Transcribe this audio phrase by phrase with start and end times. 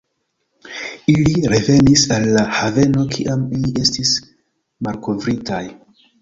[1.11, 4.15] Ili revenis al la haveno kiam ili estis
[4.89, 5.63] malkovritaj.